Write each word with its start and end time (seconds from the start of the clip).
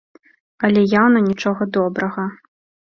Але 0.69 0.81
яўна 1.01 1.23
нічога 1.29 1.71
добрага. 1.79 2.31